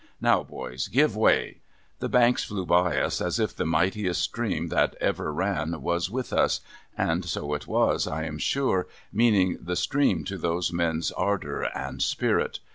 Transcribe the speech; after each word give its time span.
Now, 0.19 0.41
boys, 0.41 0.87
give 0.87 1.15
way!' 1.15 1.59
The 1.99 2.09
banks 2.09 2.43
flew 2.43 2.65
by 2.65 2.99
us 2.99 3.21
as 3.21 3.39
if 3.39 3.55
the 3.55 3.67
mightiest 3.67 4.19
stream 4.19 4.69
that 4.69 4.95
ever 4.99 5.31
ran 5.31 5.79
was 5.83 6.09
with 6.09 6.33
us; 6.33 6.59
and 6.97 7.23
so 7.23 7.53
it 7.53 7.67
was, 7.67 8.07
I 8.07 8.23
am 8.23 8.39
sure, 8.39 8.87
meaning 9.13 9.59
the 9.61 9.75
stream 9.75 10.23
to 10.23 10.39
those 10.39 10.73
men's 10.73 11.11
ardour 11.11 11.65
and 11.75 12.01
spirit. 12.01 12.57